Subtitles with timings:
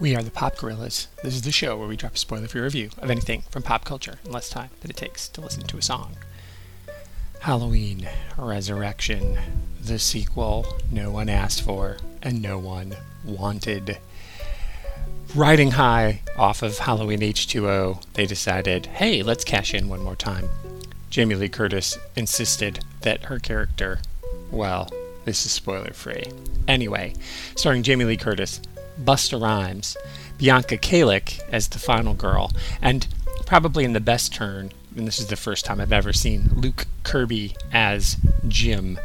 [0.00, 1.06] We are the Pop Gorillas.
[1.22, 3.84] This is the show where we drop a spoiler free review of anything from pop
[3.84, 6.16] culture in less time than it takes to listen to a song.
[7.40, 9.38] Halloween Resurrection,
[9.80, 13.98] the sequel no one asked for and no one wanted.
[15.32, 20.48] Riding high off of Halloween H2O, they decided, hey, let's cash in one more time.
[21.08, 24.00] Jamie Lee Curtis insisted that her character,
[24.50, 24.90] well,
[25.24, 26.24] this is spoiler free.
[26.66, 27.14] Anyway,
[27.54, 28.60] starring Jamie Lee Curtis,
[29.02, 29.96] Busta Rhymes,
[30.38, 33.06] Bianca Kajlich as the final girl, and
[33.46, 36.86] probably in the best turn, and this is the first time I've ever seen Luke
[37.02, 38.16] Kirby as
[38.48, 38.98] Jim.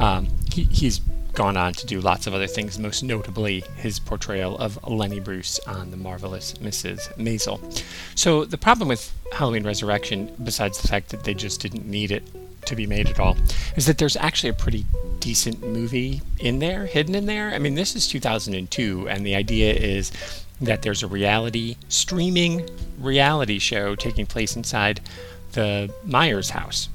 [0.00, 1.00] Um, he, he's
[1.34, 5.58] gone on to do lots of other things, most notably his portrayal of Lenny Bruce
[5.66, 7.12] on The Marvelous Mrs.
[7.16, 7.82] Maisel.
[8.14, 12.22] So, the problem with Halloween Resurrection, besides the fact that they just didn't need it
[12.66, 13.36] to be made at all,
[13.76, 14.86] is that there's actually a pretty
[15.20, 17.50] decent movie in there, hidden in there.
[17.50, 20.12] I mean, this is 2002, and the idea is
[20.60, 22.68] that there's a reality, streaming
[22.98, 25.00] reality show taking place inside
[25.52, 26.88] the Myers house.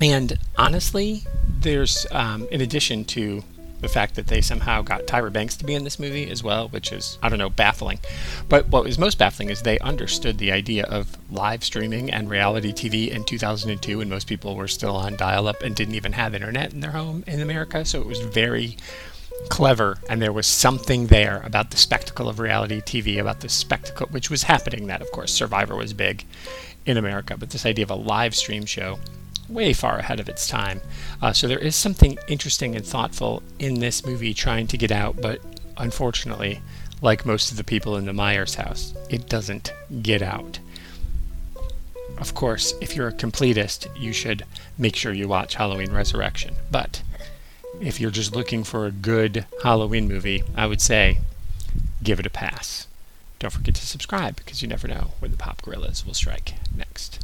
[0.00, 1.24] And honestly,
[1.60, 3.44] there's, um, in addition to
[3.82, 6.68] the fact that they somehow got Tyra Banks to be in this movie as well,
[6.68, 7.98] which is, I don't know, baffling.
[8.48, 12.72] But what was most baffling is they understood the idea of live streaming and reality
[12.72, 16.34] TV in 2002, and most people were still on dial up and didn't even have
[16.34, 17.84] internet in their home in America.
[17.84, 18.76] So it was very
[19.48, 24.06] clever, and there was something there about the spectacle of reality TV, about the spectacle,
[24.10, 24.86] which was happening.
[24.86, 26.24] That, of course, Survivor was big
[26.86, 28.98] in America, but this idea of a live stream show
[29.48, 30.80] way far ahead of its time.
[31.20, 35.20] Uh, so there is something interesting and thoughtful in this movie trying to get out,
[35.20, 35.40] but
[35.76, 36.60] unfortunately,
[37.00, 40.58] like most of the people in the Myers house, it doesn't get out.
[42.18, 44.44] Of course, if you're a completist, you should
[44.78, 46.54] make sure you watch Halloween Resurrection.
[46.70, 47.02] But
[47.80, 51.18] if you're just looking for a good Halloween movie, I would say
[52.02, 52.86] give it a pass.
[53.38, 57.18] Don't forget to subscribe because you never know when the Pop Gorillas will strike next.